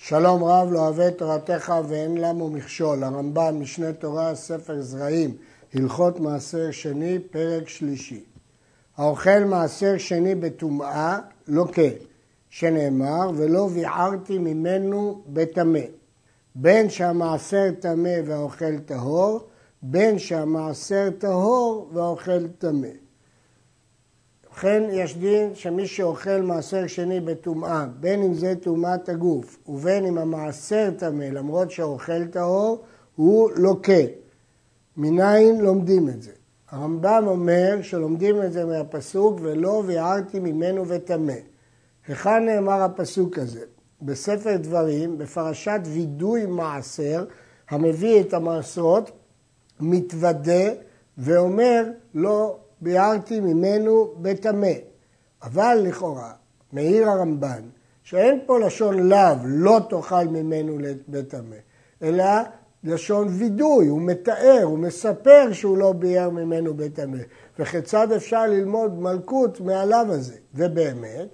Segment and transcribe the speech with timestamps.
[0.00, 3.04] שלום רב לא אוהב את תורתך ואין למו מכשול.
[3.04, 5.36] הרמב"ן, משנה תורה, ספר זרעים,
[5.74, 8.24] הלכות מעשר שני, פרק שלישי.
[8.96, 11.82] האוכל מעשר שני בטומאה, לוקה,
[12.50, 15.80] שנאמר, ולא ביערתי ממנו בטמא.
[16.54, 19.40] בין שהמעשר טמא והאוכל טהור,
[19.82, 22.88] בין שהמעשר טהור והאוכל טמא.
[24.58, 30.18] ובכן יש דין שמי שאוכל מעשר שני בטומאה, בין אם זה טומאת הגוף ובין אם
[30.18, 32.82] המעשר טמא, למרות שהאוכל טהור,
[33.16, 34.02] הוא לוקה.
[34.96, 36.30] מניין לומדים את זה?
[36.70, 41.38] הרמב"ם אומר שלומדים את זה מהפסוק ולא ויערתי ממנו וטמא.
[42.08, 43.64] היכן נאמר הפסוק הזה?
[44.02, 47.24] בספר דברים, בפרשת וידוי מעשר,
[47.70, 49.10] המביא את המעשרות,
[49.80, 50.70] מתוודה
[51.18, 54.72] ואומר לא ביארתי ממנו בטמא.
[55.42, 56.32] אבל לכאורה,
[56.72, 57.62] מעיר הרמב"ן,
[58.02, 60.78] שאין פה לשון לאו, לא תאכל ממנו
[61.08, 61.56] בטמא,
[62.02, 62.24] אלא
[62.84, 67.18] לשון וידוי, הוא מתאר, הוא מספר שהוא לא ביאר ממנו בטמא.
[67.58, 70.34] וכיצד אפשר ללמוד מלכות מהלאו הזה?
[70.54, 71.28] ובאמת,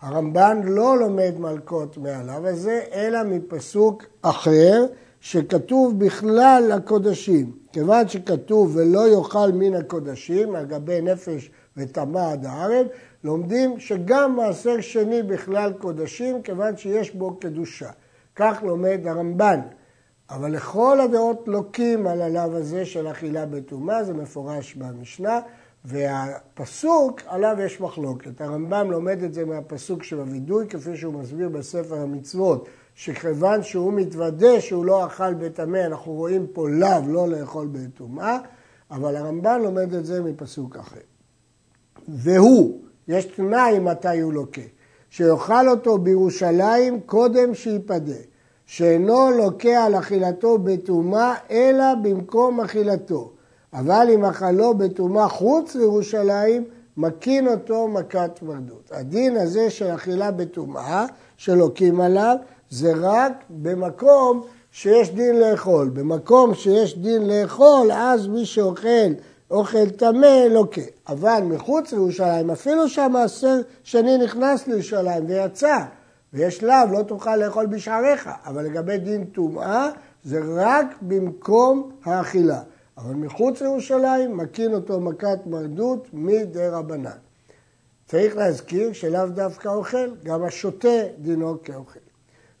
[0.00, 4.86] הרמב"ן לא לומד מלכות מהלאו הזה, אלא מפסוק אחר,
[5.20, 7.52] שכתוב בכלל הקודשים.
[7.72, 12.86] כיוון שכתוב ולא יאכל מן הקודשים, על גבי נפש וטמא עד הערב,
[13.24, 17.90] לומדים שגם מעשר שני בכלל קודשים, כיוון שיש בו קדושה.
[18.36, 19.60] כך לומד הרמב"ן.
[20.30, 25.40] אבל לכל הדעות לוקים על הלאו הזה של אכילה בטומאה, זה מפורש במשנה,
[25.84, 28.40] והפסוק עליו יש מחלוקת.
[28.40, 32.68] הרמב"ם לומד את זה מהפסוק של הווידוי, כפי שהוא מסביר בספר המצוות.
[32.94, 38.38] שכיוון שהוא מתוודה שהוא לא אכל בטמא, אנחנו רואים פה לאו לא לאכול בטומאה,
[38.90, 41.00] אבל הרמב"ן לומד את זה מפסוק אחר.
[42.08, 44.60] והוא, יש תנאי מתי הוא לוקה,
[45.10, 48.20] שיאכל אותו בירושלים קודם שיפדה,
[48.66, 53.32] שאינו לוקה על אכילתו בטומאה, אלא במקום אכילתו.
[53.72, 56.64] אבל אם אכלו בטומאה חוץ לירושלים,
[56.96, 58.90] מקין אותו מכת מרדות.
[58.92, 61.06] הדין הזה של אכילה בטומאה,
[61.36, 62.36] שלוקים עליו,
[62.70, 65.88] זה רק במקום שיש דין לאכול.
[65.88, 69.12] במקום שיש דין לאכול, אז מי שאוכל
[69.50, 70.80] אוכל טמא לוקה.
[71.08, 75.78] אבל מחוץ לירושלים, אפילו שהמעשר שני נכנס לירושלים ויצא,
[76.32, 78.30] ויש לאו, לא תוכל לאכול בשעריך.
[78.46, 79.88] אבל לגבי דין טומאה,
[80.24, 82.60] זה רק במקום האכילה.
[82.98, 87.10] אבל מחוץ לירושלים, מקין אותו מכת מרדות מדי רבנן.
[88.06, 92.09] צריך להזכיר שלאו דווקא אוכל, גם השותה דינו כאוכל.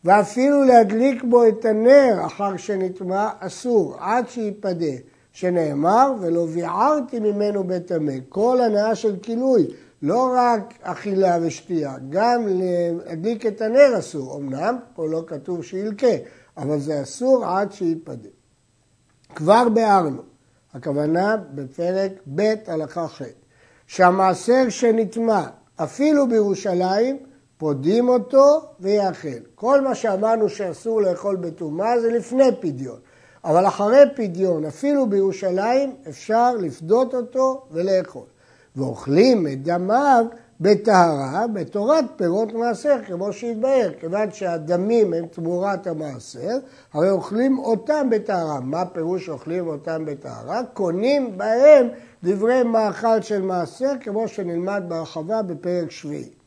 [0.04, 4.94] ואפילו להדליק בו את הנר אחר שנטמע אסור, עד שיפדה,
[5.32, 8.12] שנאמר ולא ביערתי ממנו בטמא.
[8.28, 9.66] כל הנאה של כילוי,
[10.02, 14.36] לא רק אכילה ושתייה, גם להדליק את הנר אסור.
[14.36, 16.16] אמנם פה לא כתוב שילקה,
[16.56, 18.28] אבל זה אסור עד שיפדה.
[19.34, 20.22] כבר ביארנו,
[20.74, 23.22] הכוונה בפרק ב' הלכה ח',
[23.86, 25.46] שהמעשר שנטמע
[25.76, 27.18] אפילו בירושלים
[27.60, 29.28] פודים אותו ויאכל.
[29.54, 32.98] כל מה שאמרנו שאסור לאכול בטומאה זה לפני פדיון.
[33.44, 38.22] אבל אחרי פדיון, אפילו בירושלים, אפשר לפדות אותו ולאכול.
[38.76, 40.24] ואוכלים את דמיו
[40.60, 43.92] בטהרה, בתורת פירות מעשר, כמו שהתבהר.
[44.00, 46.58] כיוון שהדמים הם תמורת המעשר,
[46.92, 48.60] הרי אוכלים אותם בטהרה.
[48.60, 50.62] מה פירוש אוכלים אותם בטהרה?
[50.74, 51.88] קונים בהם
[52.24, 56.39] דברי מאכל של מעשר, כמו שנלמד בהרחבה בפרק שביעי.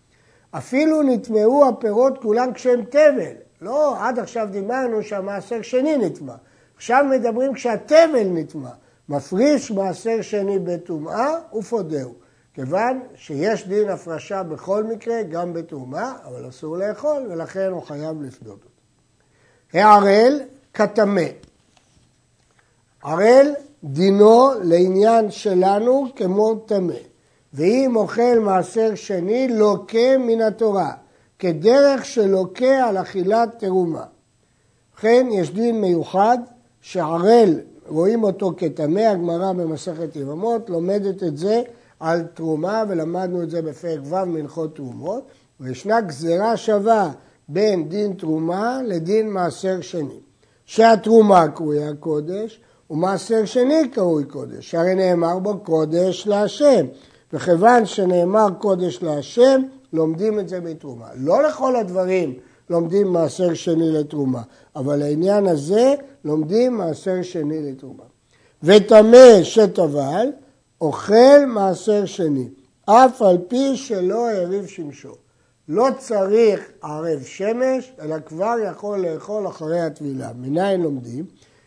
[0.58, 3.34] אפילו נטמעו הפירות כולם כשהם תבל.
[3.62, 6.36] לא, עד עכשיו דיברנו שהמעשר שני נטמע.
[6.76, 8.70] עכשיו מדברים כשהתבל נטמע.
[9.10, 12.14] מפריש מעשר שני בטומאה ופודהו.
[12.54, 18.60] כיוון שיש דין הפרשה בכל מקרה, גם בטומאה, אבל אסור לאכול, ולכן הוא חייב לפדות
[18.64, 18.70] אותו.
[19.74, 20.42] הערל
[20.74, 21.22] כטמא.
[23.04, 23.54] ערל
[23.84, 26.94] דינו לעניין שלנו כמו טמא.
[27.54, 30.92] ואם אוכל מעשר שני, לוקה מן התורה,
[31.40, 34.04] כדרך שלוקה על אכילת תרומה.
[34.94, 36.38] ובכן, יש דין מיוחד
[36.82, 41.62] שערל, רואים אותו כטמא, הגמרא במסכת יבמות לומדת את זה
[42.00, 45.24] על תרומה, ולמדנו את זה בפרק ו' מלכות תרומות,
[45.60, 47.12] וישנה גזירה שווה
[47.48, 50.20] בין דין תרומה לדין מעשר שני.
[50.66, 56.86] שהתרומה קרויה קודש, ומעשר שני קרוי קודש, שהרי נאמר בו קודש להשם.
[57.34, 59.62] וכיוון שנאמר קודש להשם,
[59.94, 61.08] לומדים את זה בתרומה.
[61.16, 62.34] לא לכל הדברים
[62.70, 64.42] לומדים מעשר שני לתרומה,
[64.76, 65.96] אבל לעניין הזה
[66.26, 68.04] לומדים מעשר שני לתרומה.
[68.64, 70.28] וטמא שטבל,
[70.82, 72.48] אוכל מעשר שני,
[72.86, 75.14] אף על פי שלא העריב שמשו.
[75.70, 80.30] לא צריך ערב שמש, אלא כבר יכול לאכול אחרי הטבילה.
[80.36, 81.26] מניין לומדים?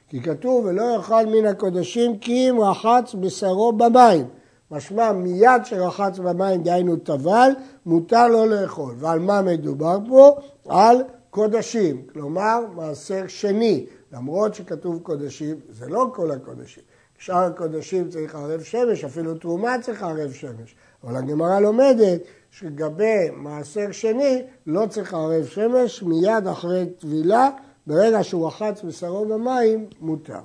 [0.09, 4.25] כי כתוב ולא יאכל מן הקודשים כי אם רחץ בשרו במים.
[4.71, 7.51] משמע מיד שרחץ במים, דהיינו טבל,
[7.87, 8.95] מותר לו לאכול.
[8.99, 10.37] ועל מה מדובר פה?
[10.69, 10.97] על
[11.31, 13.87] קודשים, כלומר מעשר שני.
[14.13, 16.83] למרות שכתוב קודשים, זה לא כל הקודשים.
[17.19, 20.75] שאר הקודשים צריך ערב שמש, אפילו תרומה צריך ערב שמש.
[21.05, 22.21] אבל הגמרא לומדת
[22.51, 27.51] שגבי מעשר שני לא צריך ערב שמש, מיד אחרי טבילה,
[27.87, 30.41] ברגע שהוא רחץ בשרו במים, מותר.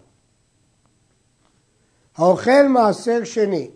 [2.18, 3.70] האוכל מעשר שני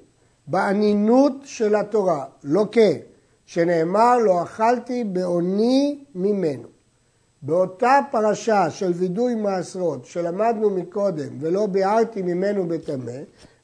[0.47, 2.97] באנינות של התורה, לא כן,
[3.45, 6.68] שנאמר לא אכלתי בעוני ממנו.
[7.42, 13.12] באותה פרשה של וידוי מעשרות שלמדנו מקודם ולא ביארתי ממנו בטמא,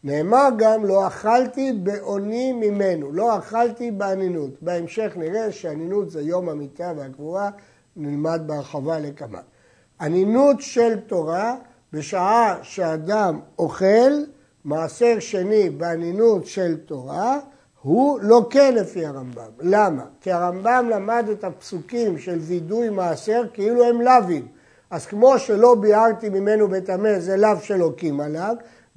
[0.03, 4.49] נאמר גם לא אכלתי בעוני ממנו, לא אכלתי באנינות.
[4.61, 7.49] בהמשך נראה שאנינות זה יום המיטה והקבורה,
[7.95, 9.39] נלמד בהרחבה לכמה.
[10.01, 11.55] אנינות של תורה,
[11.93, 14.11] בשעה שאדם אוכל,
[14.65, 17.39] מעשר שני באנינות של תורה,
[17.81, 19.51] הוא לוקה לפי הרמב"ם.
[19.59, 20.03] למה?
[20.21, 24.47] כי הרמב"ם למד את הפסוקים של וידוי מעשר כאילו הם לאווים.
[24.89, 28.55] אז כמו שלא ביארתי ממנו בטמא, זה לאו שלוקים עליו,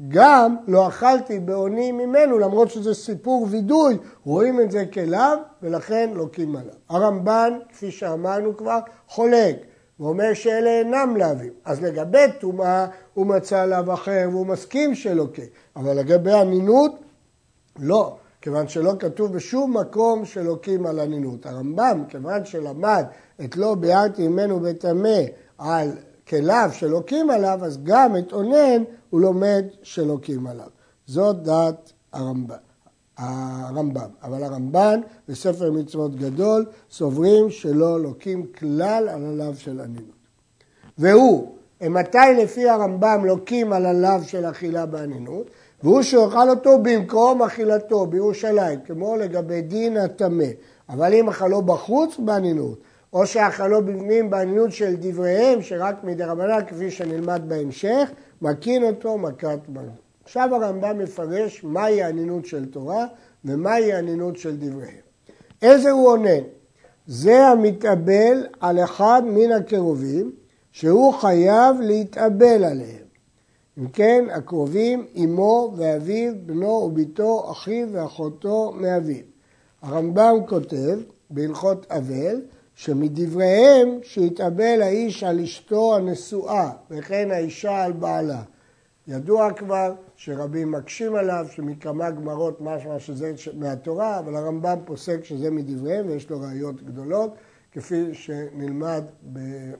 [0.08, 6.56] גם לא אכלתי בעוני ממנו, למרות שזה סיפור וידוי, רואים את זה כלאו, ולכן לוקים
[6.56, 6.75] עליו.
[6.88, 8.78] הרמב"ן, כפי שאמרנו כבר,
[9.08, 9.56] חולק.
[10.00, 11.52] ואומר שאלה אינם לאווים.
[11.64, 15.43] אז לגבי טומאה הוא מצא לאו אחר והוא מסכים שלוקה,
[15.76, 16.93] אבל לגבי אמינות,
[17.79, 18.17] לא.
[18.41, 21.46] כיוון שלא כתוב בשום מקום שלוקים על אנינות.
[21.46, 23.05] הרמב"ם, כיוון שלמד
[23.44, 25.19] את לא ביארתי ממנו בטמא
[25.58, 25.91] על
[26.29, 30.69] כליו שלוקים עליו, אז גם את אונן הוא לומד שלוקים עליו.
[31.06, 32.63] זאת דעת הרמב"ם.
[33.19, 34.08] הרמב"ם.
[34.22, 40.25] אבל הרמב"ן בספר מצוות גדול סוברים שלא לוקים כלל על הלאו של אנינות.
[40.99, 45.50] והוא, מתי לפי הרמב"ם לוקים על הלאו של אכילה באנינות?
[45.82, 50.44] והוא שאוכל אותו במקום אכילתו בירושלים, כמו לגבי דין הטמא.
[50.88, 52.78] אבל אם אכלו בחוץ, באנינות.
[53.12, 58.11] או שאכלו בפנים באנינות של דבריהם, שרק מדי רבנן, כפי שנלמד בהמשך,
[58.43, 60.03] מקין אותו מכת מנות.
[60.25, 63.06] עכשיו הרמב"ם מפרש מהי האנינות של תורה
[63.44, 65.05] ומהי האנינות של דבריהם.
[65.62, 66.43] איזה הוא אונן?
[67.06, 70.32] זה המתאבל על אחד מן הקרובים,
[70.73, 73.05] שהוא חייב להתאבל עליהם.
[73.79, 79.23] אם כן, הקרובים, אמו ואביו, בנו וביתו, אחיו ואחותו מאביו.
[79.82, 80.99] הרמב"ם כותב
[81.31, 82.41] בהלכות אבל,
[82.75, 88.43] שמדבריהם שהתאבל האיש על אשתו הנשואה, וכן האישה על בעלה.
[89.09, 89.94] ידוע כבר
[90.25, 96.41] שרבים מקשים עליו, שמכמה גמרות משמע שזה מהתורה, אבל הרמב"ם פוסק שזה מדבריהם ויש לו
[96.41, 97.35] ראיות גדולות,
[97.73, 99.03] כפי שנלמד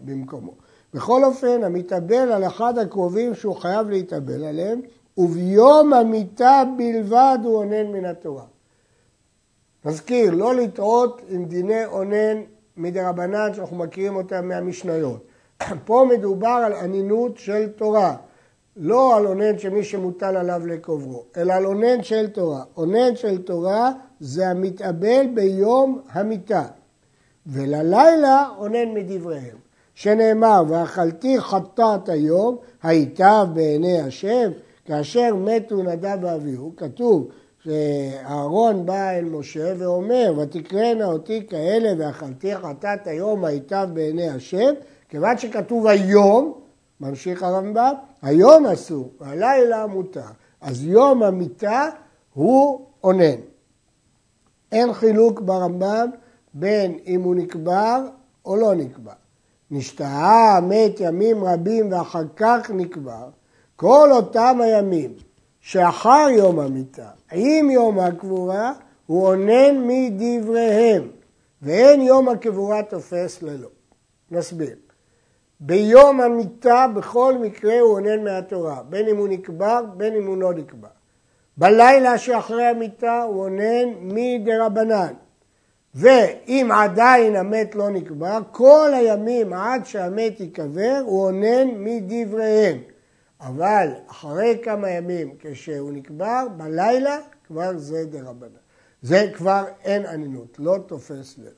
[0.05, 0.53] במקומו.
[0.95, 4.81] בכל אופן, המתאבל על אחד הקרובים שהוא חייב להתאבל עליהם,
[5.19, 8.45] וביום המיטה בלבד הוא אונן מן התורה.
[9.85, 12.43] נזכיר, לא לטעות עם דיני אונן
[12.77, 15.27] מדי רבנן שאנחנו מכירים אותם מהמשניות.
[15.87, 18.17] פה מדובר על אנינות של תורה,
[18.77, 22.63] לא על אונן שמי שמוטל עליו לקוברו, אלא על אונן של תורה.
[22.77, 26.65] אונן של תורה זה המתאבל ביום המיטה,
[27.47, 29.57] וללילה אונן מדבריהם.
[29.95, 34.51] שנאמר, ואכלתי חטאת היום, היטב בעיני השם,
[34.85, 37.29] כאשר מתו נדב ואביהו, כתוב
[37.65, 44.73] שאהרון בא אל משה ואומר, ותקראנה אותי כאלה ואכלתי חטאת היום, היטב בעיני השם,
[45.09, 46.64] כיוון שכתוב היום,
[47.05, 50.21] ממשיך הרמב"ם, היום אסור, הלילה מותר.
[50.61, 51.89] אז יום המיטה
[52.35, 53.41] הוא אונן.
[54.73, 56.11] אין חילוק ברמב"ם
[56.55, 58.07] בין אם הוא נקבר
[58.45, 59.13] או לא נקבר.
[59.71, 63.29] נשתהה מת ימים רבים ואחר כך נקבר,
[63.77, 65.13] כל אותם הימים
[65.61, 68.73] שאחר יום המיטה, עם יום הקבורה,
[69.07, 71.09] הוא אונן מדבריהם,
[71.63, 73.69] ואין יום הקבורה תופס ללא.
[74.31, 74.84] נסביר.
[75.61, 80.55] ביום המיטה בכל מקרה הוא אונן מהתורה, בין אם הוא נקבר, בין אם הוא לא
[80.55, 80.89] נקבר.
[81.57, 85.13] בלילה שאחרי המיטה הוא אונן מדרבנן.
[85.95, 92.79] ואם עדיין המת לא נקבר, כל הימים עד שהמת ייקבר הוא אונן מדבריהם.
[93.41, 98.49] אבל אחרי כמה ימים כשהוא נקבר, בלילה כבר זה דרבנן.
[99.03, 101.53] זה כבר אין אנינות, לא תופס לב.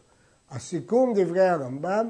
[0.51, 2.09] הסיכום דברי הרמב"ם,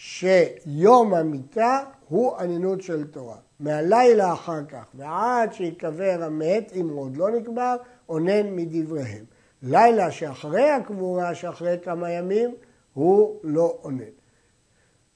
[0.00, 3.36] שיום המיטה הוא אנינות של תורה.
[3.60, 7.76] מהלילה אחר כך ועד שיקבר המת, אם עוד לא נקבר,
[8.08, 9.24] אונן מדבריהם.
[9.62, 12.54] לילה שאחרי הקבורה, שאחרי כמה ימים,
[12.94, 14.04] הוא לא עונן.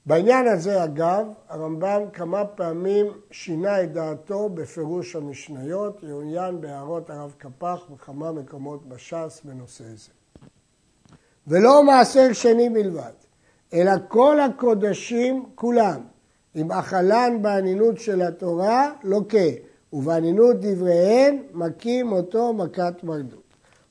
[0.05, 7.85] בעניין הזה, אגב, הרמב"ם כמה פעמים שינה את דעתו בפירוש המשניות, יעוין בהערות הרב קפח
[7.93, 10.11] בכמה מקומות בש"ס בנושא זה.
[11.47, 13.11] ולא מעשר שני בלבד,
[13.73, 16.01] אלא כל הקודשים כולם,
[16.55, 19.37] אם אכלן באנינות של התורה, לוקה,
[19.93, 23.43] ובאנינות דבריהן מכים אותו מכת מרדות.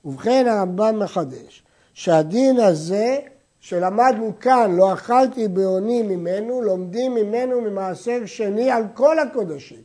[0.05, 1.63] ובכן הרמב"ם מחדש
[1.95, 3.19] שהדין הזה
[3.61, 9.81] שלמדנו כאן, לא אכלתי בעוני ממנו, לומדים ממנו ממעשר שני על כל הקודשים.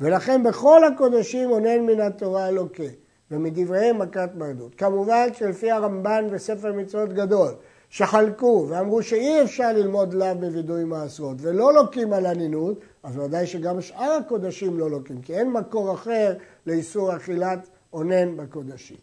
[0.00, 2.88] ולכן בכל הקודשים עונן מן התורה אלוקי,
[3.30, 4.74] ומדבריהם מכת מרדות.
[4.74, 7.54] כמובן שלפי הרמב"ן וספר מצוות גדול,
[7.90, 13.80] שחלקו ואמרו שאי אפשר ללמוד לאו בווידוי מעשרות ולא לוקים על הנינות, אז ודאי שגם
[13.80, 16.34] שאר הקודשים לא לוקים, כי אין מקור אחר
[16.66, 18.96] לאיסור אכילת עונן בקודשים.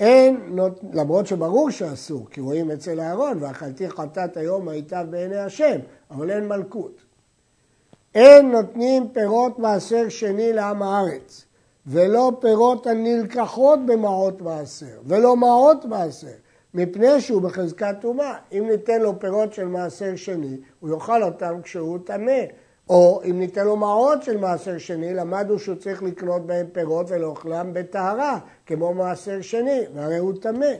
[0.00, 0.56] אין,
[0.92, 5.78] למרות שברור שאסור, כי רואים אצל אהרון, ואכלתי חטאת היום הייתה בעיני השם,
[6.10, 7.00] אבל אין מלכות.
[8.14, 11.44] אין נותנים פירות מעשר שני לעם הארץ,
[11.86, 16.36] ולא פירות הנלקחות במעות מעשר, ולא מעות מעשר,
[16.78, 18.34] מפני שהוא בחזקת טומאה.
[18.52, 22.42] אם ניתן לו פירות של מעשר שני, הוא יאכל אותם כשהוא טמא.
[22.88, 27.70] או אם ניתן לו מעות של מעשר שני, למדנו שהוא צריך לקנות בהם פירות ולאוכלם
[27.72, 30.72] בטהרה, כמו מעשר שני, והרי הוא טמא.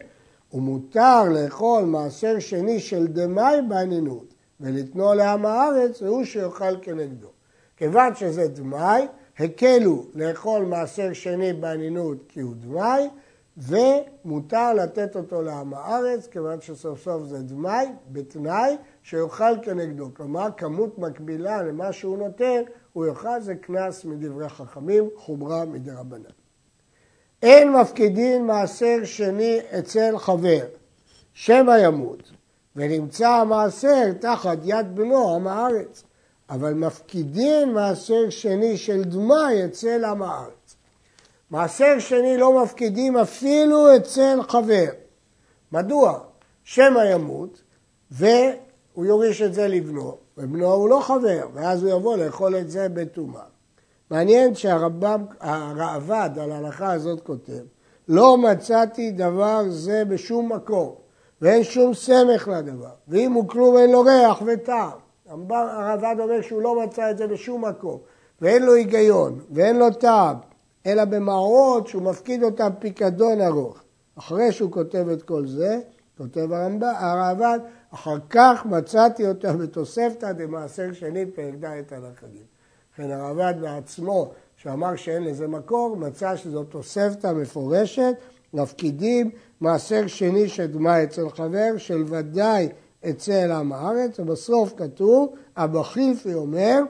[0.52, 7.28] ומותר לאכול מעשר שני של דמאי בענינות, ולתנו לעם הארץ, והוא שיאכל כנגדו.
[7.76, 9.06] כיוון שזה דמאי,
[9.38, 13.08] הקלו לאכול מעשר שני בענינות כי הוא דמאי,
[13.58, 20.10] ומותר לתת אותו לעם הארץ, כיוון שסוף סוף זה דמאי, בתנאי שיאכל כנגדו.
[20.14, 22.62] כלומר, כמות מקבילה למה שהוא נותן,
[22.92, 26.30] הוא יאכל, זה קנס מדברי חכמים, חומרה מדי רבנן.
[27.42, 30.64] אין מפקידין מעשר שני אצל חבר,
[31.32, 32.32] שמא ימות,
[32.76, 36.04] ונמצא המעשר תחת יד בנו, עם הארץ,
[36.50, 40.57] אבל מפקידין מעשר שני של דמאי אצל עם הארץ.
[41.50, 44.88] מעשר שני לא מפקידים אפילו אצל חבר.
[45.72, 46.18] מדוע?
[46.64, 47.62] שמא ימות
[48.10, 52.88] והוא יוריש את זה לבנו, ובנו הוא לא חבר, ואז הוא יבוא לאכול את זה
[52.88, 53.42] בטומאה.
[54.10, 57.62] מעניין שהרמב"ם, הראב"ד על ההלכה הזאת כותב,
[58.08, 60.94] לא מצאתי דבר זה בשום מקום,
[61.42, 64.98] ואין שום סמך לדבר, ואם הוא כלום אין לו ריח וטעם.
[65.50, 67.98] הראב"ד אומר שהוא לא מצא את זה בשום מקום,
[68.40, 70.36] ואין לו היגיון, ואין לו טעם,
[70.88, 73.82] אלא במעות שהוא מפקיד אותם פיקדון ארוך.
[74.18, 75.78] אחרי שהוא כותב את כל זה,
[76.18, 76.52] כותב
[76.82, 77.58] הרמב"ן,
[77.94, 82.42] אחר כך מצאתי אותה בתוספתא דמעשר שני פרק ד' על החגים.
[82.94, 88.14] לכן הרמב"ן בעצמו, שאמר שאין לזה מקור, מצא שזו תוספתא מפורשת,
[88.54, 89.30] מפקידים
[89.60, 92.68] מעשר שני של דמאי אצל חבר, של ודאי
[93.10, 96.82] אצל עם הארץ, ובסוף כתוב, אבא חילפי אומר,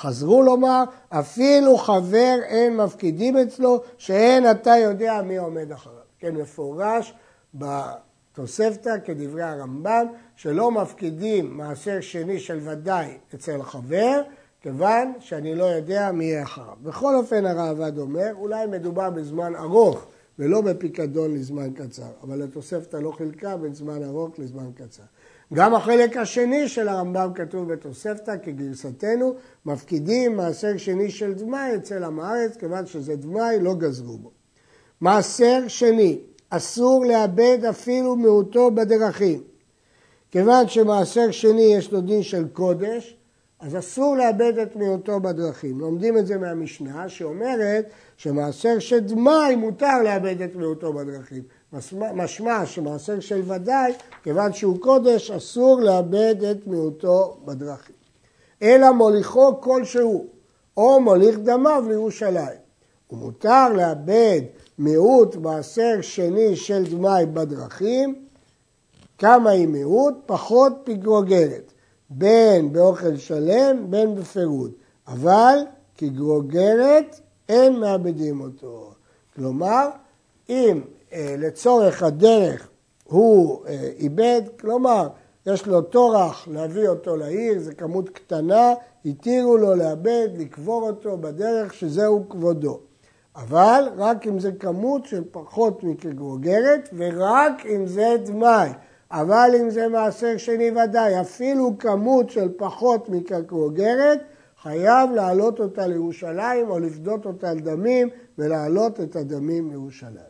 [0.00, 5.96] חזרו לומר, אפילו חבר אין מפקידים אצלו, שאין אתה יודע מי עומד אחריו.
[6.18, 7.14] כן, מפורש
[7.54, 14.22] בתוספתא כדברי הרמב"ם, שלא מפקידים מעשר שני של ודאי אצל חבר,
[14.60, 16.76] כיוון שאני לא יודע מי יהיה אחריו.
[16.82, 20.06] בכל אופן הרעב"ד אומר, אולי מדובר בזמן ארוך
[20.38, 25.02] ולא בפיקדון לזמן קצר, אבל התוספתא לא חילקה בין זמן ארוך לזמן קצר.
[25.54, 29.34] גם החלק השני של הרמב"ם כתוב בתוספתא כגרסתנו,
[29.66, 34.30] מפקידים מעשר שני של דמאי אצל עם הארץ, כיוון שזה דמאי לא גזרו בו.
[35.00, 36.18] מעשר שני,
[36.50, 39.42] אסור לאבד אפילו מיעוטו בדרכים.
[40.30, 43.16] כיוון שמעשר שני יש לו דין של קודש,
[43.60, 45.80] אז אסור לאבד את מיעוטו בדרכים.
[45.80, 51.42] לומדים את זה מהמשנה שאומרת שמעשר של דמאי מותר לאבד את מיעוטו בדרכים.
[52.14, 57.94] משמע שמעשר של ודאי, כיוון שהוא קודש, אסור לאבד את מיעוטו בדרכים.
[58.62, 60.26] אלא מוליכו כלשהו,
[60.76, 62.58] או מוליך דמיו לירושלים.
[63.10, 64.40] ומותר לאבד
[64.78, 68.14] מיעוט מעשר שני של דמאי בדרכים,
[69.18, 70.14] כמה היא מיעוט?
[70.26, 71.72] פחות פגרוגרת,
[72.10, 74.72] בין באוכל שלם, בין בפירוד.
[75.08, 75.58] אבל
[75.96, 78.92] כגרוגרת אין מאבדים אותו.
[79.36, 79.88] כלומר,
[80.50, 80.80] אם
[81.12, 82.68] אה, לצורך הדרך
[83.04, 85.08] הוא אה, איבד, כלומר,
[85.46, 91.74] יש לו טורח להביא אותו לעיר, זו כמות קטנה, התירו לו לאבד, לקבור אותו בדרך
[91.74, 92.80] שזהו כבודו.
[93.36, 98.70] אבל רק אם זה כמות של פחות מכגרוגרת ורק אם זה דמאי.
[99.10, 104.18] אבל אם זה מעשר שני ודאי, אפילו כמות של פחות מכגרוגרת,
[104.62, 110.29] חייב להעלות אותה לירושלים או לפדות אותה על דמים ולהעלות את הדמים לירושלים.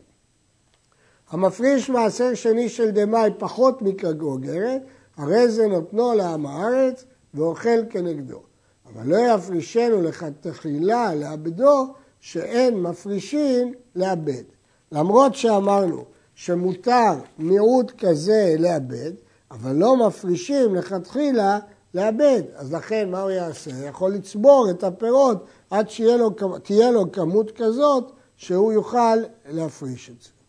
[1.31, 4.81] המפריש מעשר שני של דמאי פחות מכגוגרת,
[5.17, 8.39] הרי זה נותנו לעם הארץ ואוכל כנגדו.
[8.85, 14.43] אבל לא יפרישנו לכתחילה לאבדו, שאין מפרישים לאבד.
[14.91, 19.11] למרות שאמרנו שמותר מיעוט כזה לאבד,
[19.51, 21.59] אבל לא מפרישים לכתחילה
[21.93, 22.41] לאבד.
[22.55, 23.71] אז לכן מה הוא יעשה?
[23.71, 29.17] יכול לצבור את הפירות עד שתהיה לו כמות כזאת שהוא יוכל
[29.49, 30.40] להפריש את זה.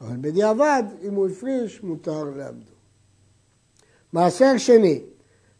[0.00, 2.72] אבל בדיעבד, אם הוא הפריש, מותר לאבדו.
[4.12, 5.02] מעשר שני,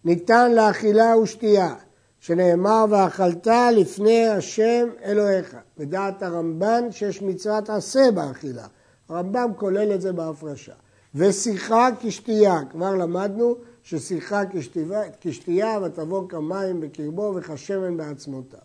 [0.04, 1.74] ניתן לאכילה ושתייה,
[2.20, 5.56] שנאמר ואכלת לפני השם אלוהיך.
[5.78, 8.66] בדעת הרמב"ן שיש מצוות עשה באכילה.
[9.08, 10.74] הרמב"ם כולל את זה בהפרשה.
[11.14, 14.42] ושיחה כשתייה, כבר למדנו ששיחה
[15.20, 18.60] כשתייה ותבוא כמים בקרבו וכשמן בעצמותיו.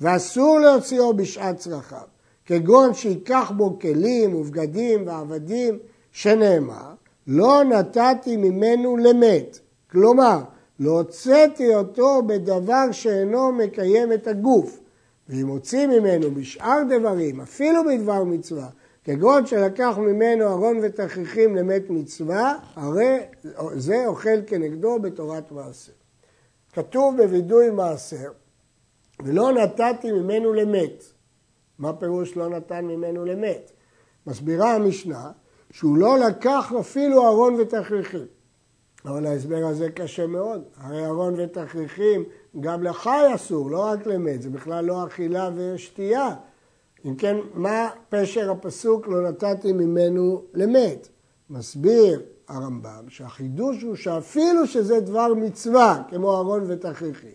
[0.00, 2.06] ואסור להוציאו בשעת צרכיו,
[2.52, 5.78] כגון שייקח בו כלים ובגדים ועבדים,
[6.12, 6.94] שנאמר,
[7.26, 9.58] לא נתתי ממנו למת.
[9.90, 10.38] כלומר,
[10.80, 14.80] לא הוצאתי אותו בדבר שאינו מקיים את הגוף.
[15.28, 18.68] ואם הוציא ממנו בשאר דברים, אפילו בדבר מצווה,
[19.04, 23.18] כגון שלקח ממנו ארון ותכריכים למת מצווה, הרי
[23.74, 25.92] זה אוכל כנגדו בתורת מעשר.
[26.72, 28.30] כתוב בווידוי מעשר,
[29.24, 31.04] ולא נתתי ממנו למת.
[31.82, 33.72] מה פירוש לא נתן ממנו למת?
[34.26, 35.30] מסבירה המשנה
[35.70, 38.26] שהוא לא לקח אפילו ארון ותכריכים.
[39.04, 40.62] אבל ההסבר הזה קשה מאוד.
[40.76, 42.24] הרי ארון ותכריכים
[42.60, 46.34] גם לחי אסור, לא רק למת, זה בכלל לא אכילה ושתייה.
[47.04, 51.08] אם כן, מה פשר הפסוק לא נתתי ממנו למת?
[51.50, 57.34] מסביר הרמב"ם שהחידוש הוא שאפילו שזה דבר מצווה, כמו ארון ותכריכים,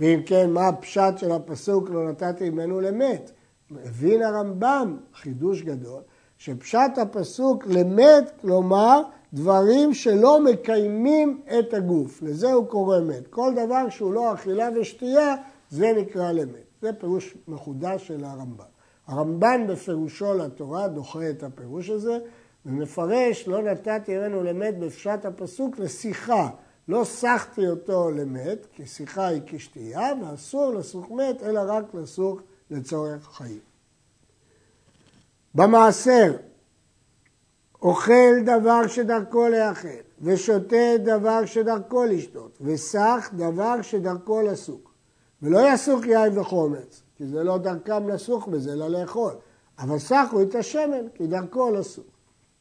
[0.00, 3.30] ואם כן, מה הפשט של הפסוק לא נתתי ממנו למת?
[3.70, 6.02] הבין הרמב"ם, חידוש גדול,
[6.38, 13.28] שפשט הפסוק למת, כלומר דברים שלא מקיימים את הגוף, לזה הוא קורא מת.
[13.28, 15.34] כל דבר שהוא לא אכילה ושתייה,
[15.70, 16.68] זה נקרא למת.
[16.82, 18.64] זה פירוש מחודש של הרמב"ם.
[19.06, 22.18] הרמב"ן בפירושו לתורה דוחה את הפירוש הזה
[22.66, 26.48] ומפרש לא נתתי ממנו למת בפשט הפסוק לשיחה.
[26.88, 32.40] לא סחתי אותו למת, כי שיחה היא כשתייה, ואסור לסוך מת, אלא רק לסוך
[32.70, 33.58] לצורך חיים.
[35.54, 36.36] במעשר,
[37.82, 39.88] אוכל דבר שדרכו לאכל,
[40.22, 44.80] ושותה דבר שדרכו לשתות, וסח דבר שדרכו לסוך.
[45.42, 49.32] ולא יסוך יין וחומץ, כי זה לא דרכם לסוך בזה, אלא לאכול.
[49.78, 52.04] אבל סחו את השמן, כי דרכו לסוך.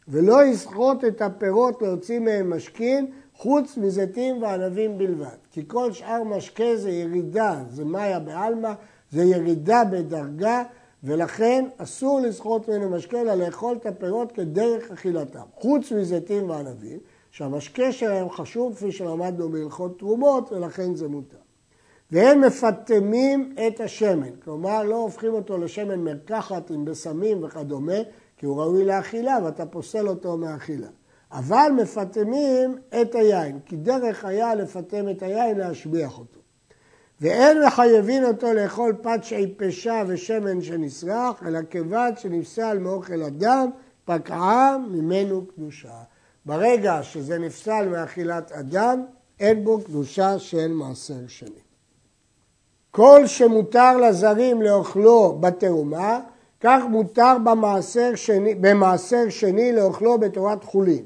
[0.07, 5.37] ולא יסחוט את הפירות להוציא מהם משכין, חוץ מזיתים וענבים בלבד.
[5.51, 8.73] כי כל שאר משקה זה ירידה, זה מאיה בעלמא,
[9.11, 10.63] זה ירידה בדרגה,
[11.03, 15.39] ולכן אסור לסחוט ממנו משקה, אלא לאכול את הפירות כדרך אכילתם.
[15.55, 16.99] חוץ מזיתים וענבים,
[17.31, 21.37] שהמשקה שלהם חשוב, כפי שלמדנו בהלכות תרומות, ולכן זה מותר.
[22.11, 27.97] והם מפטמים את השמן, כלומר לא הופכים אותו לשמן מרקחת עם בשמים וכדומה,
[28.37, 30.87] כי הוא ראוי לאכילה ואתה פוסל אותו מאכילה.
[31.31, 36.39] אבל מפטמים את היין, כי דרך היה לפטם את היין להשביח אותו.
[37.21, 43.69] ואין מחייבים אותו לאכול פתשעי פשע ושמן שנסרח, אלא כיוון שנפסל מאוכל אדם,
[44.05, 45.93] פקעה ממנו קדושה.
[46.45, 49.05] ברגע שזה נפסל מאכילת אדם,
[49.39, 51.49] אין בו קדושה של מעשר שני.
[52.91, 56.19] כל שמותר לזרים לאוכלו בתרומה,
[56.59, 61.03] כך מותר במעשר שני, במעשר שני לאוכלו בתורת חולין.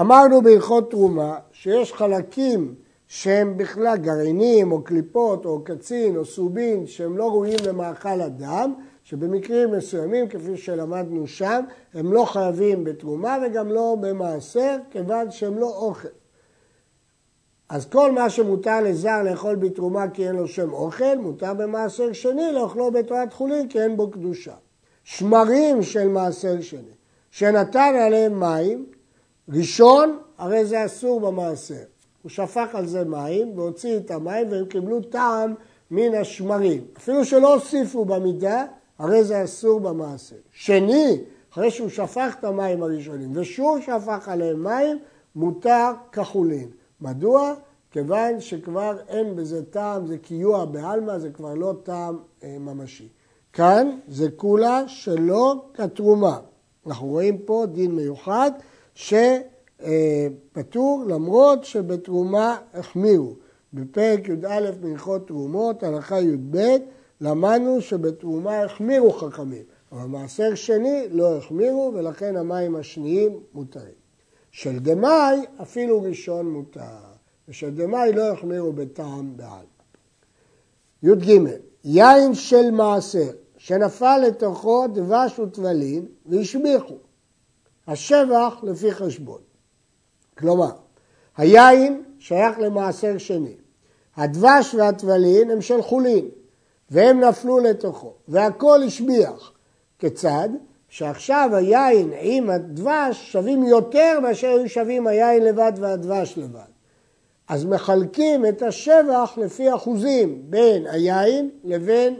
[0.00, 2.74] אמרנו בהלכות תרומה שיש חלקים
[3.08, 9.72] שהם בכלל גרעינים או קליפות או קצין או סובין שהם לא ראויים למאכל אדם, שבמקרים
[9.72, 11.64] מסוימים, כפי שלמדנו שם,
[11.94, 16.08] הם לא חייבים בתרומה וגם לא במעשר, כיוון שהם לא אוכל.
[17.68, 22.52] אז כל מה שמותר לזר לאכול בתרומה כי אין לו שם אוכל, מותר במעשר שני
[22.52, 24.54] לאכלו בתורת חולין כי אין בו קדושה.
[25.04, 26.94] שמרים של מעשר שני,
[27.30, 28.86] שנתן עליהם מים,
[29.48, 31.84] ראשון, הרי זה אסור במעשר.
[32.24, 35.54] הוא שפך על זה מים והוציא את המים והם קיבלו טעם
[35.90, 36.84] מן השמרים.
[36.96, 38.64] אפילו שלא הוסיפו במידה,
[38.98, 40.36] הרי זה אסור במעשר.
[40.52, 41.18] שני,
[41.52, 44.98] אחרי שהוא שפך את המים הראשונים ושוב שפך עליהם מים,
[45.36, 46.68] מותר כחולין.
[47.00, 47.54] מדוע?
[47.90, 53.08] כיוון שכבר אין בזה טעם, זה קיוע בעלמא, זה כבר לא טעם אה, ממשי.
[53.52, 56.38] כאן זה כולה שלא כתרומה.
[56.86, 58.50] אנחנו רואים פה דין מיוחד
[59.80, 63.34] שפטור למרות שבתרומה החמירו.
[63.72, 66.76] בפרק י"א בהלכות תרומות, הלכה י"ב,
[67.20, 69.62] למדנו שבתרומה החמירו חכמים.
[69.92, 73.94] אבל מעשר שני לא החמירו ולכן המים השניים מותרים.
[74.50, 76.80] של דמאי אפילו ראשון מותר,
[77.48, 79.66] ושל דמאי לא החמירו בטעם בעל.
[81.02, 81.48] י"ג
[81.84, 86.94] יין של מעשר שנפל לתוכו דבש וטבלין והשביחו.
[87.86, 89.40] השבח לפי חשבון.
[90.38, 90.70] כלומר,
[91.36, 93.54] היין שייך למעשר שני.
[94.16, 96.28] הדבש והטבלין הם של חולין,
[96.90, 99.52] והם נפלו לתוכו, והכל השביח.
[99.98, 100.48] כיצד?
[100.88, 106.74] שעכשיו היין עם הדבש שווים יותר מאשר היו שווים היין לבד והדבש לבד.
[107.48, 112.14] אז מחלקים את השבח לפי אחוזים בין היין לבין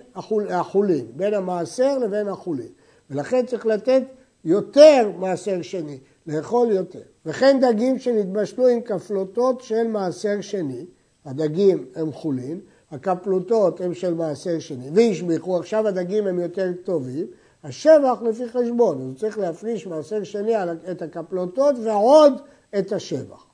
[0.50, 2.68] החולין, בין המעשר לבין החולין.
[3.10, 4.02] ולכן צריך לתת
[4.44, 7.02] יותר מעשר שני, לאכול יותר.
[7.26, 10.86] וכן דגים שנתבשלו עם כפלוטות של מעשר שני,
[11.24, 12.60] הדגים הם חולין,
[12.90, 17.26] הכפלוטות הם של מעשר שני, והשביחו, עכשיו הדגים הם יותר טובים,
[17.64, 20.52] השבח לפי חשבון, אז הוא צריך להפריש מעשר שני
[20.90, 22.32] את הכפלוטות ועוד
[22.78, 23.44] את השבח.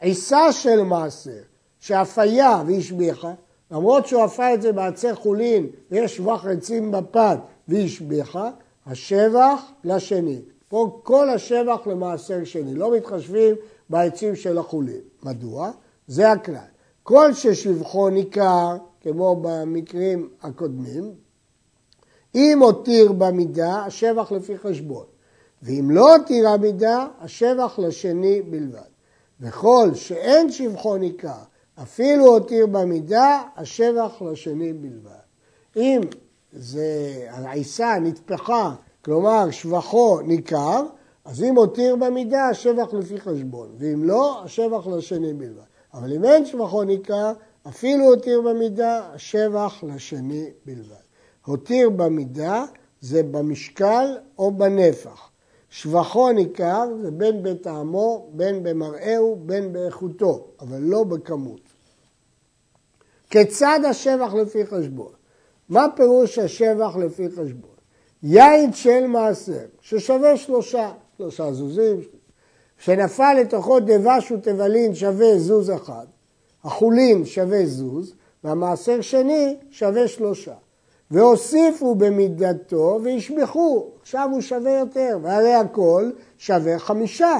[0.00, 1.40] עיסה של מעשר,
[1.80, 3.32] שאפיה והשביחה,
[3.70, 8.50] למרות שהוא אפה את זה בעצי חולין ויש שבח עצים בפת והשביחה,
[8.86, 10.40] השבח לשני.
[10.68, 13.54] פה כל השבח למעשר שני, לא מתחשבים
[13.90, 15.00] בעצים של החולין.
[15.22, 15.70] מדוע?
[16.06, 16.58] זה הכלל.
[17.02, 21.14] כל ששבחו ניכר, כמו במקרים הקודמים,
[22.34, 25.04] אם הותיר במידה, השבח לפי חשבון.
[25.62, 28.80] ואם לא הותיר המידה, השבח לשני בלבד.
[29.40, 31.42] וכל שאין שבחו ניכר,
[31.82, 35.10] אפילו הותיר במידה, השבח לשני בלבד.
[35.76, 36.00] אם
[36.52, 38.74] זה, העיסה נטפחה,
[39.06, 40.82] כלומר שבחו ניכר,
[41.24, 45.62] אז אם הותיר במידה, השבח לפי חשבון, ואם לא, השבח לשני בלבד.
[45.94, 47.32] אבל אם אין שבחו ניכר,
[47.68, 50.94] אפילו הותיר במידה, השבח לשני בלבד.
[51.44, 52.64] הותיר במידה
[53.00, 55.30] זה במשקל או בנפח.
[55.70, 61.60] שבחו ניכר זה בין בטעמו, בין במראהו, בין באיכותו, אבל לא בכמות.
[63.30, 65.12] כיצד השבח לפי חשבון?
[65.68, 67.75] מה פירוש השבח לפי חשבון?
[68.22, 72.00] יין של מעשר, ששווה שלושה, שלושה זוזים,
[72.78, 76.06] שנפל לתוכו דבש ותבלין שווה זוז אחד,
[76.64, 80.54] החולין שווה זוז, והמעשר שני שווה שלושה.
[81.10, 87.36] והוסיפו במידתו והשבחו, עכשיו הוא שווה יותר, והרי הכל שווה חמישה.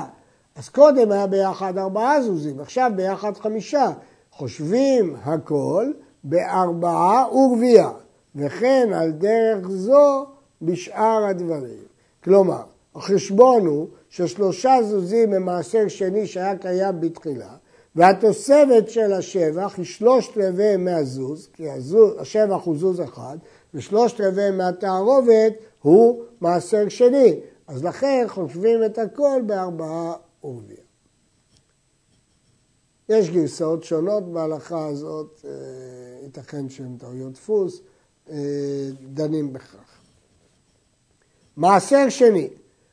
[0.57, 3.91] אז קודם היה ביחד ארבעה זוזים, עכשיו ביחד חמישה.
[4.31, 5.93] חושבים הכל
[6.25, 7.93] בארבעה ורביעה,
[8.37, 10.27] וכן על דרך זו
[10.62, 11.83] בשאר הדברים.
[12.25, 12.62] כלומר,
[12.95, 17.57] החשבון הוא ששלושה זוזים הם מעשר שני שהיה קיים בתחילה,
[17.97, 23.38] והתוספת של השבח היא שלושת רבעי מהזוז, כי הזוז, השבח הוא זוז אחד,
[23.75, 27.40] ושלושת רבעי מהתערובת הוא מעשר שני.
[27.66, 30.77] אז לכן חושבים את הכל בארבעה עורביה.
[33.09, 35.51] יש גרסאות שונות בהלכה הזאת, אה,
[36.23, 37.81] ייתכן שהן טעויות דפוס,
[38.31, 38.37] אה,
[39.14, 39.86] דנים בכך.
[41.57, 42.49] מעשר שני,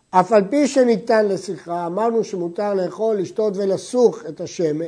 [0.10, 4.86] אף על פי שניתן לשיחה, אמרנו שמותר לאכול, לשתות ולסוך את השמן,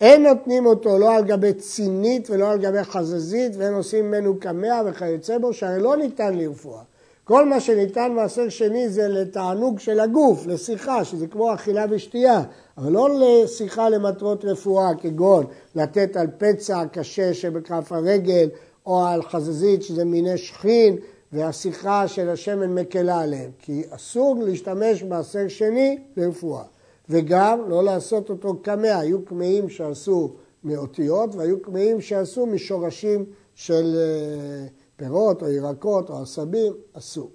[0.00, 4.82] אין נותנים אותו לא על גבי צינית ולא על גבי חזזית ואין עושים ממנו קמע
[4.86, 6.82] וכיוצא בו, שהרי לא ניתן לרפואה.
[7.24, 12.42] כל מה שניתן מעשר שני זה לתענוג של הגוף, לשיחה, שזה כמו אכילה ושתייה,
[12.78, 18.48] אבל לא לשיחה למטרות רפואה, כגון לתת על פצע קשה שבכף הרגל,
[18.86, 20.96] או על חזזית שזה מיני שכין,
[21.32, 26.64] והשיחה של השמן מקלה עליהם, כי אסור להשתמש מעשר שני לרפואה.
[27.08, 30.32] וגם לא לעשות אותו קמע, היו קמעים שעשו
[30.64, 34.66] מאותיות והיו קמעים שעשו משורשים של אה,
[34.96, 37.30] פירות או ירקות או עשבים, אסור.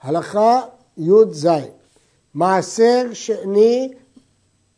[0.00, 0.60] הלכה
[0.96, 1.48] י"ז
[2.34, 3.92] מעשר שני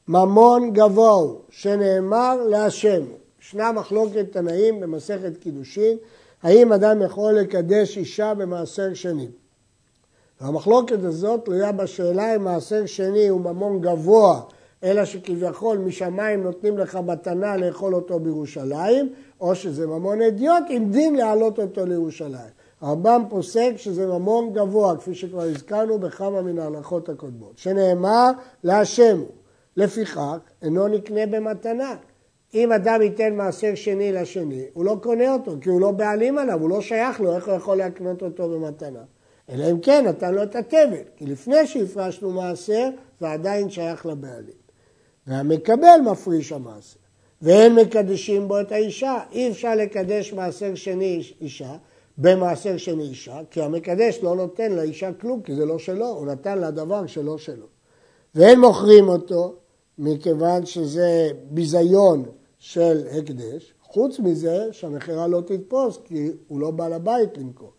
[0.09, 3.03] ממון גבוה הוא, שנאמר להשם.
[3.41, 5.97] ישנה מחלוקת תנאים במסכת קידושין,
[6.43, 9.29] האם אדם יכול לקדש אישה במעשר שני.
[10.41, 14.41] והמחלוקת הזאת תלויה בשאלה אם מעשר שני הוא ממון גבוה,
[14.85, 21.17] אלא שכביכול משמיים נותנים לך מתנה לאכול אותו בירושלים, או שזה ממון אדיוט עם דין
[21.17, 22.51] להעלות אותו לירושלים.
[22.81, 28.31] הרמב"ם פוסק שזה ממון גבוה, כפי שכבר הזכרנו בכמה מן ההלכות הקודמות, שנאמר
[28.65, 29.29] להשם הוא.
[29.77, 31.95] לפיכך, אינו נקנה במתנה.
[32.55, 36.61] אם אדם ייתן מעשר שני לשני, הוא לא קונה אותו, כי הוא לא בעלים עליו,
[36.61, 39.03] הוא לא שייך לו, איך הוא יכול להקנות אותו במתנה?
[39.51, 42.89] אלא אם כן נתן לו את התבל, כי לפני שהפרשנו מעשר
[43.21, 44.59] זה עדיין שייך לבעלים.
[45.27, 46.99] והמקבל מפריש המעשר.
[47.43, 51.77] ואין מקדשים בו את האישה, אי אפשר לקדש מעשר שני אישה,
[52.19, 56.59] במעשר שני אישה, כי המקדש לא נותן לאישה כלום, כי זה לא שלו, הוא נתן
[56.59, 57.67] לה דבר שלא שלו.
[58.35, 59.55] ואין מוכרים אותו,
[59.99, 62.25] מכיוון שזה ביזיון
[62.59, 67.73] של הקדש, חוץ מזה שהמכירה לא תתפוס, כי הוא לא בא לבית למכור.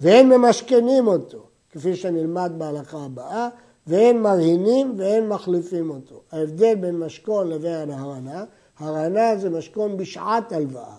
[0.00, 3.48] ואין ממשכנים אותו, כפי שנלמד בהלכה הבאה,
[3.86, 6.22] ואין מרהינים ואין מחליפים אותו.
[6.32, 8.44] ההבדל בין משכון לבין הרנה,
[8.78, 10.96] הרנה זה משכון בשעת הלוואה.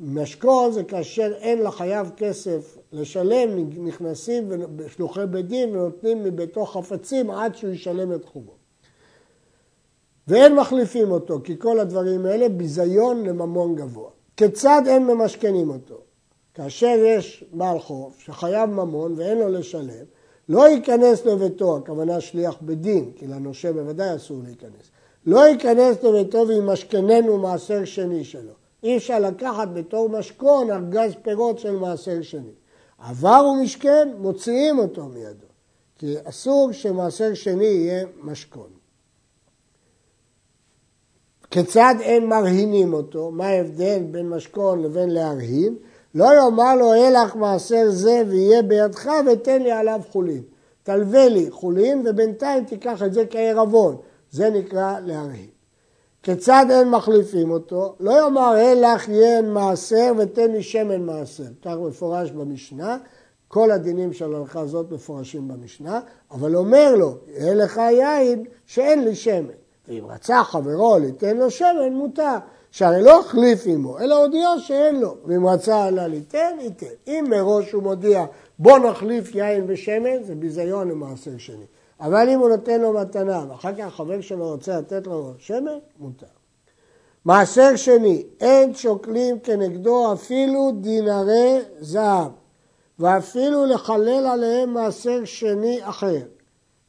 [0.00, 4.52] משכון זה כאשר אין לחייב כסף לשלם, נכנסים
[4.88, 8.55] שלוחי בית דין ונותנים מביתו חפצים עד שהוא ישלם את חובו.
[10.28, 14.10] ואין מחליפים אותו, כי כל הדברים האלה ביזיון לממון גבוה.
[14.36, 16.00] כיצד אין ממשכנים אותו?
[16.54, 20.04] כאשר יש בעל חוב שחייב ממון ואין לו לשלם,
[20.48, 24.90] לא ייכנס לביתו, הכוונה שליח בדין, כי לנושה בוודאי אסור להיכנס.
[25.26, 28.52] לא ייכנס לביתו וימשכננו מעשר שני שלו.
[28.82, 32.54] אי אפשר לקחת בתור משכון ארגז פירות של מעשר שני.
[32.98, 35.46] עבר ומשכן, מוציאים אותו מידו.
[35.98, 38.75] כי אסור שמעשר שני יהיה משכון.
[41.50, 43.30] כיצד אין מרהינים אותו?
[43.30, 45.76] מה ההבדל בין משכון לבין להרהין?
[46.14, 50.42] לא יאמר לו, הלך מעשר זה ויהיה בידך ותן לי עליו חולין.
[50.82, 53.96] תלווה לי חולין ובינתיים תיקח את זה כערבון.
[54.30, 55.48] זה נקרא להרהין.
[56.22, 57.94] כיצד אין מחליפים אותו?
[58.00, 61.44] לא יאמר, הלך יין מעשר ותן לי שמן מעשר.
[61.62, 62.96] כך מפורש במשנה.
[63.48, 69.14] כל הדינים של ההלכה הזאת מפורשים במשנה, אבל אומר לו, יהיה לך יין שאין לי
[69.14, 69.65] שמן.
[69.88, 72.36] ואם רצה חברו ליתן לו שמן, מותר.
[72.70, 75.16] שהרי לא החליף עמו, אלא הודיע שאין לו.
[75.24, 76.86] ואם רצה עלה ליתן, ייתן.
[77.06, 78.24] אם מראש הוא מודיע,
[78.58, 81.64] בוא נחליף יין ושמן, זה ביזיון למעשר שני.
[82.00, 86.26] אבל אם הוא נותן לו מתנה, ואחר כך החבר שלו רוצה לתת לו שמן, מותר.
[87.24, 92.30] מעשר שני, אין שוקלים כנגדו אפילו דינרי זהב,
[92.98, 96.22] ואפילו לחלל עליהם מעשר שני אחר.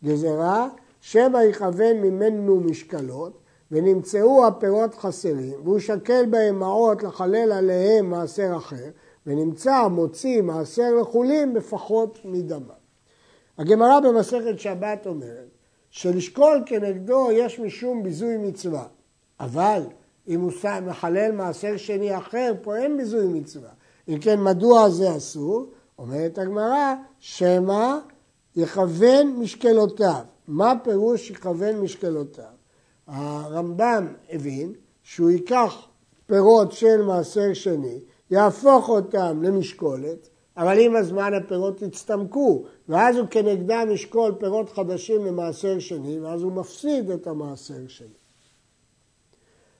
[0.04, 0.68] גזרה,
[1.02, 3.40] שמא יכוון ממנו משקלות,
[3.72, 8.90] ונמצאו הפירות חסרים, והוא שקל בהם מעות לחלל עליהם מעשר אחר,
[9.26, 12.74] ונמצא מוציא מעשר לחולים בפחות מדמה.
[13.58, 15.48] הגמרא במסכת שבת אומרת
[15.90, 18.88] שלשקול כנגדו יש משום ביזוי מצווה,
[19.40, 19.82] אבל
[20.28, 20.52] אם הוא
[20.86, 23.70] מחלל מעשר שני אחר, פה אין ביזוי מצווה.
[24.08, 25.66] אם כן, מדוע זה אסור?
[26.00, 27.98] אומרת הגמרא, שמא
[28.56, 30.24] יכוון משקלותיו.
[30.48, 32.46] מה פירוש יכוון משקלותיו?
[33.08, 35.88] הרמב"ם הבין שהוא ייקח
[36.26, 38.00] פירות של מעשר שני,
[38.32, 45.80] יהפוך אותם למשקולת, אבל עם הזמן הפירות יצטמקו, ואז הוא כנגדם ישקול פירות חדשים למעשר
[45.80, 48.08] שני, ואז הוא מפסיד את המעשר שני.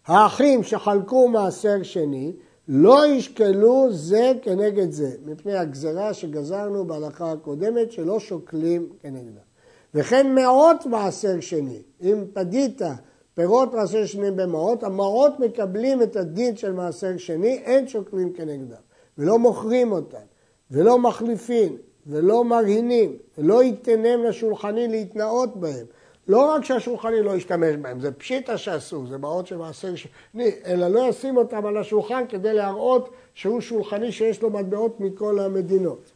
[0.06, 2.34] האחים שחלקו מעשר שני
[2.68, 9.47] לא ישקלו זה כנגד זה, מפני הגזרה שגזרנו בהלכה הקודמת שלא שוקלים כנגדה.
[9.94, 12.82] וכן מאות מעשר שני, אם פדית
[13.34, 18.82] פירות מעשר שני במעות, המעות מקבלים את הדין של מעשר שני, אין שוקלים כנגדם,
[19.18, 20.26] ולא מוכרים אותם,
[20.72, 25.86] ולא מחליפים, ולא מרהינים, ולא ייתנם לשולחני להתנאות בהם.
[26.28, 30.88] לא רק שהשולחני לא ישתמש בהם, זה פשיטה שאסור, זה מעות של מעשר שני, אלא
[30.88, 36.12] לא ישים אותם על השולחן כדי להראות שהוא שולחני שיש לו מטבעות מכל המדינות.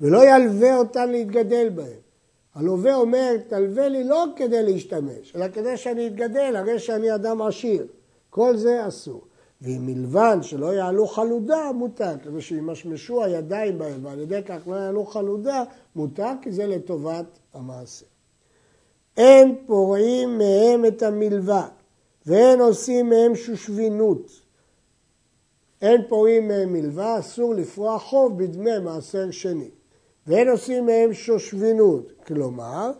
[0.00, 2.03] ולא ילווה אותם להתגדל בהם.
[2.54, 7.86] הלווה אומר, תלווה לי לא כדי להשתמש, אלא כדי שאני אתגדל, הרי שאני אדם עשיר.
[8.30, 9.24] כל זה אסור.
[9.62, 12.18] ואם מלבן שלא יעלו חלודה, מותר.
[12.22, 15.64] כדי שימשמשו הידיים בהם, ועל ידי כך לא יעלו חלודה,
[15.96, 18.06] מותר, כי זה לטובת המעשה.
[19.16, 21.68] אין פורעים מהם את המלווה,
[22.26, 24.30] ואין עושים מהם שושבינות.
[25.82, 29.70] אין פורעים מהם מלווה, אסור לפרוע חוב בדמי מעשר שני.
[30.26, 32.90] ואין עושים מהם שושבינות, כלומר,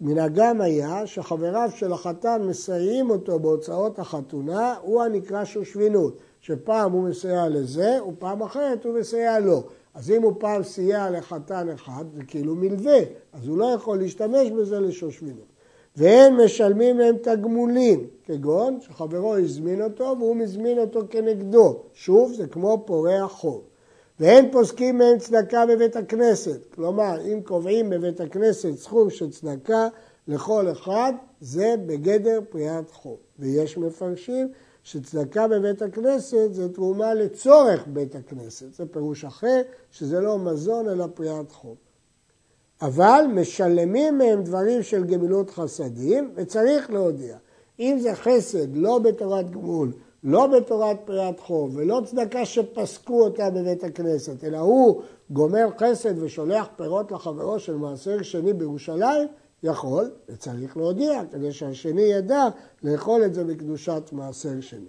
[0.00, 7.48] מנהגם היה שחבריו של החתן מסייעים אותו בהוצאות החתונה, הוא הנקרא שושבינות, שפעם הוא מסייע
[7.48, 9.62] לזה ופעם אחרת הוא מסייע לו.
[9.94, 12.98] אז אם הוא פעם סייע לחתן אחד, זה כאילו מלווה,
[13.32, 15.52] אז הוא לא יכול להשתמש בזה לשושבינות.
[15.96, 21.82] והם משלמים להם תגמולים, כגון שחברו הזמין אותו והוא מזמין אותו כנגדו.
[21.92, 23.62] שוב, זה כמו פורע חוב.
[24.22, 26.74] ואין פוסקים מהם צדקה בבית הכנסת.
[26.74, 29.88] כלומר, אם קובעים בבית הכנסת סכום של צדקה
[30.28, 33.16] לכל אחד, זה בגדר פריעת חוב.
[33.38, 38.74] ויש מפרשים שצדקה בבית הכנסת זה תרומה לצורך בית הכנסת.
[38.74, 41.76] זה פירוש אחר, שזה לא מזון אלא פריעת חוב.
[42.82, 47.36] אבל משלמים מהם דברים של גמילות חסדים, וצריך להודיע.
[47.80, 49.92] אם זה חסד לא בתורת גמול,
[50.24, 56.68] לא בתורת פריאת חוב ולא צדקה שפסקו אותה בבית הכנסת, אלא הוא גומר חסד ושולח
[56.76, 59.28] פירות לחברו של מעשר שני בירושלים,
[59.62, 62.48] יכול וצריך להודיע כדי שהשני ידע
[62.82, 64.88] לאכול את זה בקדושת מעשר שני.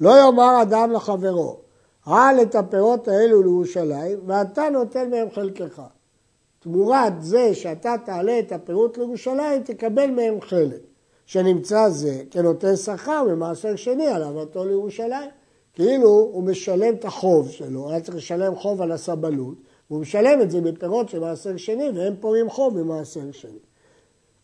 [0.00, 1.60] לא יאמר אדם לחברו,
[2.06, 5.82] רעל את הפירות האלו לירושלים ואתה נותן מהם חלקך.
[6.58, 10.80] תמורת זה שאתה תעלה את הפירות לירושלים, תקבל מהם חלק.
[11.26, 15.30] שנמצא זה כנותן שכר במעשר שני על אהבתו לירושלים.
[15.74, 19.54] כאילו הוא משלם את החוב שלו, היה צריך לשלם חוב על הסבלות,
[19.90, 23.58] והוא משלם את זה בפירות של מעשר שני, והם פורעים חוב במעשר שני.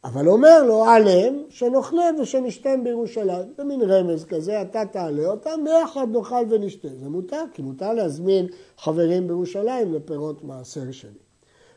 [0.05, 3.53] אבל אומר לו, עליהם שנאכלה ושנשתם בירושלים.
[3.57, 6.89] זה מין רמז כזה, אתה תעלה אותם, ביחד נאכל ונשתה.
[6.89, 8.47] זה מותר, כי מותר להזמין
[8.79, 11.11] חברים בירושלים לפירות מעשר שני.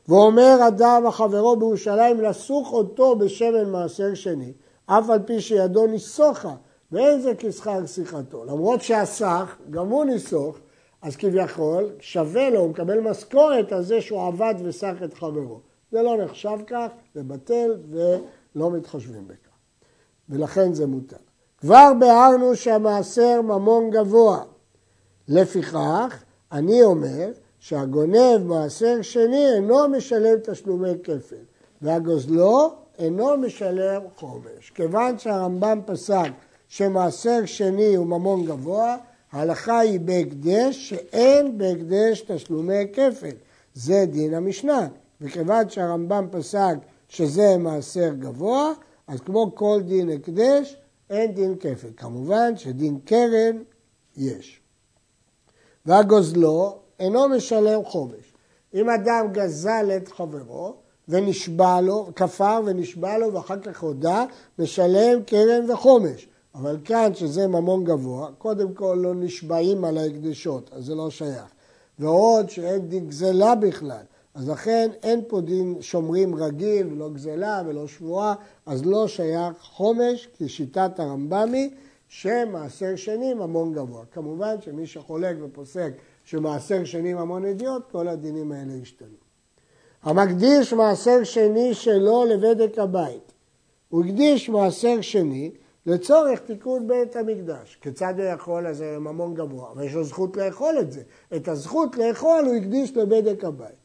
[0.07, 4.53] ואומר אדם החברו בירושלים לסוך אותו בשמן מעשר שני,
[4.85, 6.55] אף על פי שידו ניסוחה,
[6.91, 8.45] ואין זה כשכר שיחתו.
[8.45, 10.57] למרות שהסך, גם הוא ניסוך,
[11.01, 15.59] אז כביכול שווה לו, הוא מקבל משכורת על זה שהוא עבד וסך את חברו.
[15.91, 19.55] זה לא נחשב כך, זה בטל ולא מתחשבים בכך.
[20.29, 21.17] ולכן זה מותר.
[21.57, 24.43] כבר ביארנו שהמעשר ממון גבוה.
[25.27, 31.35] לפיכך, אני אומר שהגונב מעשר שני אינו משלם תשלומי כפל,
[31.81, 34.71] והגוזלו אינו משלם חומש.
[34.75, 36.29] כיוון שהרמב"ם פסק
[36.67, 38.97] שמעשר שני הוא ממון גבוה,
[39.31, 43.35] ההלכה היא בהקדש שאין בהקדש תשלומי כפל.
[43.73, 44.87] זה דין המשנה.
[45.21, 46.75] וכיוון שהרמב"ם פסק
[47.09, 48.71] שזה מעשר גבוה,
[49.07, 50.77] אז כמו כל דין הקדש,
[51.09, 51.87] אין דין כפל.
[51.97, 53.63] כמובן שדין קרן
[54.17, 54.61] יש.
[55.85, 58.33] והגוזלו אינו משלם חומש.
[58.73, 60.75] אם אדם גזל את חברו
[61.09, 64.25] ונשבע לו, כפר ונשבע לו ואחר כך הודה,
[64.59, 66.27] משלם קרן וחומש.
[66.55, 71.45] אבל כאן, שזה ממון גבוה, קודם כל לא נשבעים על ההקדשות, אז זה לא שייך.
[71.99, 77.87] ועוד שאין דין גזלה בכלל, אז לכן אין פה דין שומרים רגיל, ולא גזלה ולא
[77.87, 81.73] שבועה, אז לא שייך חומש, כי שיטת הרמב"מי,
[82.07, 84.05] שמעשר שני ממון גבוה.
[84.11, 85.91] כמובן שמי שחולק ופוסק
[86.23, 89.24] שמעשר שני ממון אדיוט, כל הדינים האלה ישתנו.
[90.05, 93.31] המקדיש מעשר שני שלו לבדק הבית.
[93.89, 95.51] הוא הקדיש מעשר שני
[95.85, 97.77] לצורך תיקון בית המקדש.
[97.81, 98.67] כיצד הוא יכול?
[98.67, 101.01] אז זה ממון גבוה, אבל יש לו זכות לאכול את זה.
[101.35, 103.75] את הזכות לאכול הוא הקדיש לבדק הבית.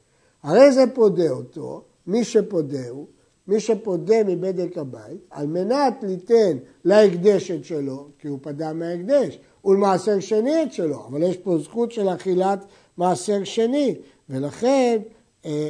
[0.43, 3.07] הרי זה פודה אותו, מי שפודה הוא,
[3.49, 10.21] מי שפודה מבדק הבית, על מנת ליתן להקדש את שלו, כי הוא פדה מההקדש, ולמעשר
[10.21, 12.65] שני את שלו, אבל יש פה זכות של אכילת
[12.97, 13.95] מעשר שני,
[14.31, 14.99] ולכן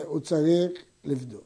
[0.04, 0.70] הוא צריך
[1.04, 1.44] לבדוק.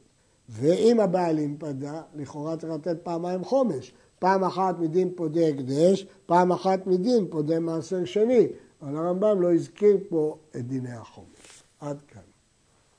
[0.49, 3.91] ואם הבעלים פדה, לכאורה צריך לתת פעמיים חומש.
[4.19, 8.47] פעם אחת מדין פודה הקדש, פעם אחת מדין פודה מעשר שני.
[8.81, 11.63] אבל הרמב"ם לא הזכיר פה את דיני החומש.
[11.79, 12.21] עד כאן.